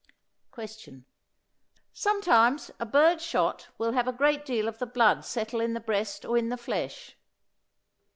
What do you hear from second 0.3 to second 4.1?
Question. Sometimes a bird shot will have